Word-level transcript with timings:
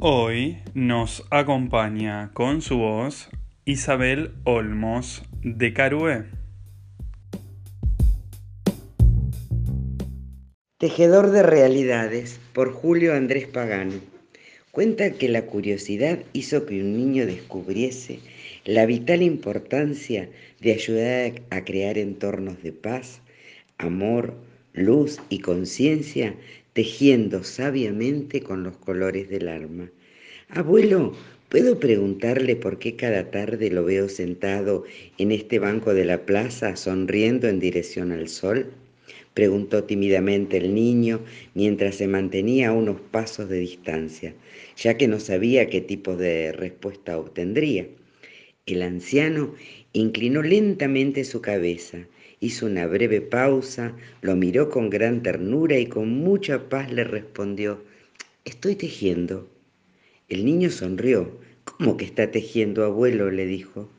Hoy 0.00 0.58
nos 0.74 1.24
acompaña 1.28 2.30
con 2.32 2.62
su 2.62 2.78
voz 2.78 3.28
Isabel 3.64 4.30
Olmos 4.44 5.24
de 5.42 5.72
Carué. 5.72 6.26
Tejedor 10.78 11.32
de 11.32 11.42
Realidades 11.42 12.38
por 12.52 12.72
Julio 12.72 13.12
Andrés 13.12 13.48
Pagano. 13.48 13.94
Cuenta 14.70 15.10
que 15.10 15.28
la 15.28 15.46
curiosidad 15.46 16.20
hizo 16.32 16.64
que 16.64 16.80
un 16.80 16.96
niño 16.96 17.26
descubriese 17.26 18.20
la 18.64 18.86
vital 18.86 19.20
importancia 19.20 20.28
de 20.60 20.74
ayudar 20.74 21.42
a 21.50 21.64
crear 21.64 21.98
entornos 21.98 22.62
de 22.62 22.70
paz, 22.70 23.20
amor, 23.78 24.34
luz 24.74 25.20
y 25.28 25.40
conciencia 25.40 26.36
tejiendo 26.78 27.42
sabiamente 27.42 28.40
con 28.40 28.62
los 28.62 28.76
colores 28.76 29.28
del 29.28 29.48
alma. 29.48 29.90
Abuelo, 30.48 31.12
¿puedo 31.48 31.80
preguntarle 31.80 32.54
por 32.54 32.78
qué 32.78 32.94
cada 32.94 33.32
tarde 33.32 33.68
lo 33.68 33.84
veo 33.84 34.08
sentado 34.08 34.84
en 35.18 35.32
este 35.32 35.58
banco 35.58 35.92
de 35.92 36.04
la 36.04 36.24
plaza 36.24 36.76
sonriendo 36.76 37.48
en 37.48 37.58
dirección 37.58 38.12
al 38.12 38.28
sol? 38.28 38.70
preguntó 39.34 39.82
tímidamente 39.82 40.58
el 40.58 40.72
niño 40.72 41.18
mientras 41.52 41.96
se 41.96 42.06
mantenía 42.06 42.68
a 42.68 42.74
unos 42.74 43.00
pasos 43.00 43.48
de 43.48 43.58
distancia, 43.58 44.34
ya 44.76 44.96
que 44.96 45.08
no 45.08 45.18
sabía 45.18 45.68
qué 45.68 45.80
tipo 45.80 46.14
de 46.14 46.52
respuesta 46.52 47.18
obtendría. 47.18 47.88
El 48.66 48.82
anciano 48.82 49.52
inclinó 49.92 50.44
lentamente 50.44 51.24
su 51.24 51.40
cabeza 51.40 52.06
Hizo 52.40 52.66
una 52.66 52.86
breve 52.86 53.20
pausa, 53.20 53.96
lo 54.22 54.36
miró 54.36 54.70
con 54.70 54.90
gran 54.90 55.22
ternura 55.22 55.78
y 55.78 55.86
con 55.86 56.08
mucha 56.08 56.68
paz 56.68 56.92
le 56.92 57.04
respondió, 57.04 57.82
estoy 58.44 58.76
tejiendo. 58.76 59.48
El 60.28 60.44
niño 60.44 60.70
sonrió. 60.70 61.38
¿Cómo 61.64 61.96
que 61.96 62.04
está 62.04 62.30
tejiendo, 62.30 62.84
abuelo? 62.84 63.30
le 63.30 63.46
dijo. 63.46 63.90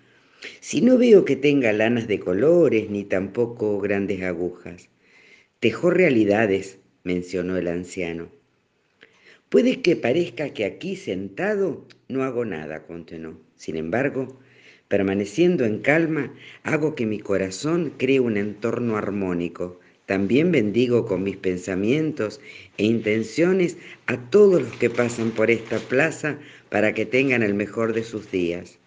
Si 0.62 0.82
no 0.82 0.98
veo 0.98 1.26
que 1.26 1.36
tenga 1.36 1.74
lanas 1.74 2.08
de 2.08 2.20
colores 2.20 2.90
ni 2.90 3.04
tampoco 3.04 3.80
grandes 3.80 4.24
agujas. 4.24 4.90
Tejo 5.60 5.90
realidades, 5.90 6.80
mencionó 7.04 7.58
el 7.58 7.68
anciano. 7.68 8.30
Puede 9.50 9.82
que 9.82 9.96
parezca 9.96 10.54
que 10.54 10.66
aquí 10.66 10.96
sentado 10.96 11.86
no 12.08 12.24
hago 12.24 12.46
nada, 12.46 12.84
continuó. 12.84 13.42
Sin 13.56 13.76
embargo, 13.76 14.40
Permaneciendo 14.90 15.66
en 15.66 15.80
calma, 15.80 16.34
hago 16.64 16.96
que 16.96 17.06
mi 17.06 17.20
corazón 17.20 17.94
cree 17.98 18.20
un 18.20 18.38
entorno 18.38 18.98
armónico. 18.98 19.80
También 20.08 20.52
bendigo 20.52 21.06
con 21.06 21.22
mis 21.22 21.38
pensamientos 21.38 22.42
e 22.78 22.86
intenciones 22.86 23.78
a 24.08 24.18
todos 24.32 24.64
los 24.64 24.72
que 24.78 24.90
pasan 24.90 25.30
por 25.30 25.52
esta 25.52 25.78
plaza 25.78 26.40
para 26.70 26.96
que 26.96 27.06
tengan 27.06 27.44
el 27.44 27.54
mejor 27.54 27.94
de 27.94 28.04
sus 28.04 28.32
días. 28.32 28.80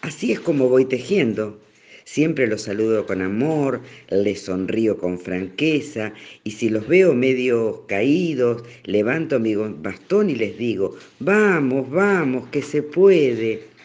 Así 0.00 0.32
es 0.32 0.40
como 0.40 0.68
voy 0.68 0.84
tejiendo. 0.84 1.60
Siempre 2.02 2.48
los 2.48 2.62
saludo 2.62 3.06
con 3.06 3.22
amor, 3.22 3.80
les 4.10 4.40
sonrío 4.40 4.98
con 4.98 5.20
franqueza 5.20 6.14
y 6.42 6.50
si 6.50 6.68
los 6.68 6.88
veo 6.88 7.14
medio 7.14 7.84
caídos, 7.86 8.64
levanto 8.82 9.38
mi 9.38 9.54
bastón 9.54 10.30
y 10.30 10.34
les 10.34 10.58
digo, 10.58 10.96
vamos, 11.20 11.88
vamos, 11.90 12.48
que 12.48 12.62
se 12.62 12.82
puede. 12.82 13.77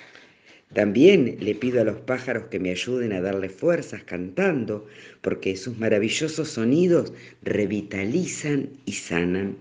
También 0.74 1.38
le 1.40 1.54
pido 1.54 1.82
a 1.82 1.84
los 1.84 1.98
pájaros 1.98 2.46
que 2.46 2.60
me 2.60 2.72
ayuden 2.72 3.14
a 3.14 3.22
darle 3.22 3.50
fuerzas 3.50 4.02
cantando, 4.04 4.88
porque 5.22 5.56
sus 5.56 5.78
maravillosos 5.78 6.50
sonidos 6.50 7.14
revitalizan 7.44 8.70
y 8.86 8.94
sanan. 8.94 9.56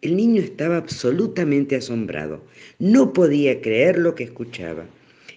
El 0.00 0.16
niño 0.16 0.42
estaba 0.42 0.78
absolutamente 0.78 1.76
asombrado. 1.76 2.42
No 2.80 3.12
podía 3.12 3.60
creer 3.60 3.98
lo 3.98 4.16
que 4.16 4.24
escuchaba. 4.24 4.84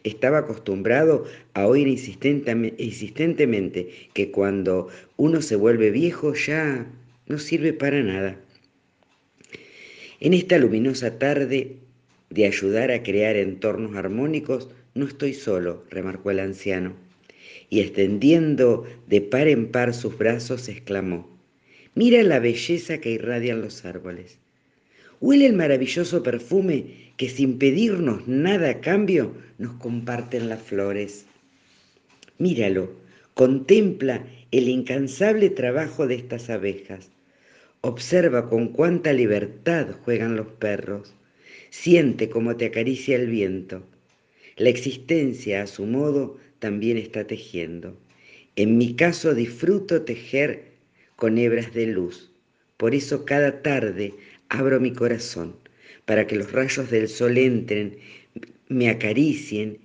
Estaba 0.03 0.39
acostumbrado 0.39 1.25
a 1.53 1.67
oír 1.67 1.87
insistentemente 1.87 4.09
que 4.13 4.31
cuando 4.31 4.87
uno 5.17 5.43
se 5.43 5.55
vuelve 5.55 5.91
viejo 5.91 6.33
ya 6.33 6.87
no 7.27 7.37
sirve 7.37 7.73
para 7.73 8.01
nada. 8.01 8.39
En 10.19 10.33
esta 10.33 10.57
luminosa 10.57 11.19
tarde 11.19 11.75
de 12.31 12.45
ayudar 12.45 12.89
a 12.91 13.03
crear 13.03 13.35
entornos 13.35 13.95
armónicos, 13.95 14.69
no 14.95 15.05
estoy 15.05 15.33
solo, 15.33 15.83
remarcó 15.89 16.31
el 16.31 16.39
anciano, 16.39 16.95
y 17.69 17.81
extendiendo 17.81 18.85
de 19.07 19.19
par 19.21 19.49
en 19.49 19.69
par 19.71 19.93
sus 19.93 20.17
brazos, 20.17 20.69
exclamó, 20.69 21.29
Mira 21.95 22.23
la 22.23 22.39
belleza 22.39 22.99
que 22.99 23.11
irradian 23.11 23.61
los 23.61 23.85
árboles. 23.85 24.37
Huele 25.19 25.45
el 25.45 25.53
maravilloso 25.53 26.23
perfume 26.23 27.11
que 27.17 27.29
sin 27.29 27.57
pedirnos 27.57 28.27
nada 28.27 28.69
a 28.69 28.81
cambio 28.81 29.35
nos 29.57 29.75
comparten 29.75 30.49
las 30.49 30.61
flores. 30.61 31.25
Míralo, 32.37 32.91
contempla 33.33 34.25
el 34.51 34.69
incansable 34.69 35.49
trabajo 35.49 36.07
de 36.07 36.15
estas 36.15 36.49
abejas. 36.49 37.09
Observa 37.81 38.49
con 38.49 38.69
cuánta 38.69 39.13
libertad 39.13 39.87
juegan 40.03 40.35
los 40.35 40.47
perros. 40.47 41.13
Siente 41.69 42.29
cómo 42.29 42.55
te 42.55 42.65
acaricia 42.65 43.15
el 43.15 43.29
viento. 43.29 43.83
La 44.57 44.69
existencia 44.69 45.63
a 45.63 45.67
su 45.67 45.85
modo 45.85 46.37
también 46.59 46.97
está 46.97 47.27
tejiendo. 47.27 47.97
En 48.55 48.77
mi 48.77 48.95
caso 48.95 49.33
disfruto 49.33 50.03
tejer 50.03 50.71
con 51.17 51.37
hebras 51.37 51.73
de 51.73 51.87
luz. 51.87 52.31
Por 52.77 52.95
eso 52.95 53.25
cada 53.25 53.61
tarde 53.61 54.13
abro 54.49 54.79
mi 54.79 54.93
corazón 54.93 55.55
para 56.05 56.27
que 56.27 56.35
los 56.35 56.51
rayos 56.51 56.89
del 56.89 57.09
sol 57.09 57.37
entren, 57.37 57.97
me 58.69 58.89
acaricien 58.89 59.79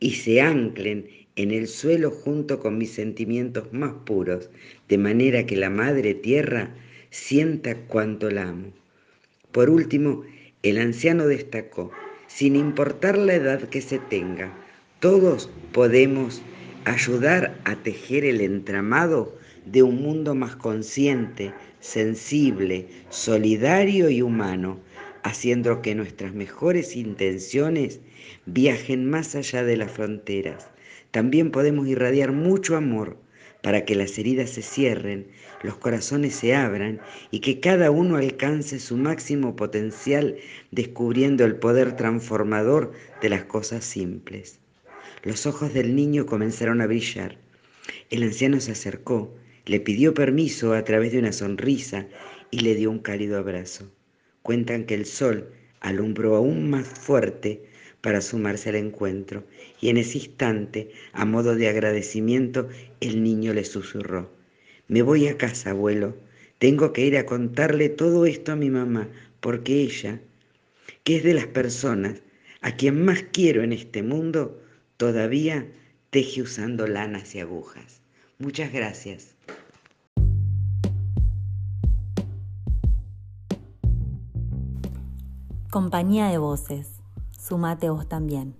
y 0.00 0.12
se 0.12 0.40
anclen 0.40 1.08
en 1.36 1.50
el 1.52 1.68
suelo 1.68 2.10
junto 2.10 2.60
con 2.60 2.76
mis 2.76 2.90
sentimientos 2.90 3.72
más 3.72 3.92
puros, 4.04 4.50
de 4.88 4.98
manera 4.98 5.46
que 5.46 5.56
la 5.56 5.70
Madre 5.70 6.14
Tierra 6.14 6.74
sienta 7.10 7.76
cuánto 7.86 8.30
la 8.30 8.48
amo. 8.48 8.72
Por 9.52 9.70
último, 9.70 10.24
el 10.62 10.78
anciano 10.78 11.26
destacó, 11.26 11.90
sin 12.32 12.54
importar 12.56 13.18
la 13.18 13.34
edad 13.34 13.68
que 13.68 13.82
se 13.82 13.98
tenga. 13.98 14.52
Todos 15.00 15.50
podemos 15.72 16.42
ayudar 16.84 17.58
a 17.64 17.74
tejer 17.76 18.24
el 18.24 18.40
entramado 18.40 19.36
de 19.66 19.82
un 19.82 20.00
mundo 20.00 20.34
más 20.34 20.54
consciente, 20.56 21.52
sensible, 21.80 22.86
solidario 23.10 24.08
y 24.08 24.22
humano, 24.22 24.78
haciendo 25.22 25.82
que 25.82 25.94
nuestras 25.94 26.32
mejores 26.32 26.96
intenciones 26.96 28.00
viajen 28.46 29.10
más 29.10 29.34
allá 29.34 29.64
de 29.64 29.76
las 29.76 29.90
fronteras. 29.90 30.68
También 31.10 31.50
podemos 31.50 31.88
irradiar 31.88 32.32
mucho 32.32 32.76
amor 32.76 33.16
para 33.62 33.84
que 33.84 33.94
las 33.94 34.18
heridas 34.18 34.50
se 34.50 34.62
cierren, 34.62 35.28
los 35.62 35.76
corazones 35.76 36.34
se 36.34 36.54
abran 36.54 37.00
y 37.30 37.40
que 37.40 37.60
cada 37.60 37.90
uno 37.90 38.16
alcance 38.16 38.78
su 38.78 38.96
máximo 38.96 39.56
potencial 39.56 40.36
descubriendo 40.70 41.44
el 41.44 41.56
poder 41.56 41.96
transformador 41.96 42.92
de 43.20 43.28
las 43.28 43.44
cosas 43.44 43.84
simples. 43.84 44.60
Los 45.22 45.46
ojos 45.46 45.74
del 45.74 45.94
niño 45.94 46.24
comenzaron 46.24 46.80
a 46.80 46.86
brillar. 46.86 47.38
El 48.08 48.22
anciano 48.22 48.60
se 48.60 48.72
acercó, 48.72 49.34
le 49.66 49.80
pidió 49.80 50.14
permiso 50.14 50.72
a 50.72 50.82
través 50.84 51.12
de 51.12 51.18
una 51.18 51.32
sonrisa 51.32 52.06
y 52.50 52.60
le 52.60 52.74
dio 52.74 52.90
un 52.90 53.00
cálido 53.00 53.38
abrazo. 53.38 53.92
Cuentan 54.42 54.84
que 54.84 54.94
el 54.94 55.04
sol 55.04 55.52
alumbró 55.80 56.36
aún 56.36 56.70
más 56.70 56.86
fuerte 56.86 57.69
para 58.00 58.20
sumarse 58.20 58.70
al 58.70 58.76
encuentro, 58.76 59.44
y 59.80 59.88
en 59.88 59.96
ese 59.96 60.18
instante, 60.18 60.90
a 61.12 61.24
modo 61.24 61.54
de 61.54 61.68
agradecimiento, 61.68 62.68
el 63.00 63.22
niño 63.22 63.52
le 63.52 63.64
susurró, 63.64 64.30
Me 64.88 65.02
voy 65.02 65.28
a 65.28 65.36
casa, 65.36 65.70
abuelo, 65.70 66.16
tengo 66.58 66.92
que 66.92 67.06
ir 67.06 67.16
a 67.16 67.26
contarle 67.26 67.88
todo 67.88 68.26
esto 68.26 68.52
a 68.52 68.56
mi 68.56 68.70
mamá, 68.70 69.08
porque 69.40 69.80
ella, 69.80 70.20
que 71.04 71.16
es 71.16 71.24
de 71.24 71.34
las 71.34 71.46
personas 71.46 72.20
a 72.60 72.76
quien 72.76 73.04
más 73.04 73.24
quiero 73.32 73.62
en 73.62 73.72
este 73.72 74.02
mundo, 74.02 74.60
todavía 74.96 75.66
teje 76.10 76.42
usando 76.42 76.86
lanas 76.86 77.34
y 77.34 77.40
agujas. 77.40 78.02
Muchas 78.38 78.72
gracias. 78.72 79.34
Compañía 85.70 86.28
de 86.28 86.38
voces. 86.38 86.99
Sumate 87.50 87.90
vos 87.90 88.06
también. 88.06 88.59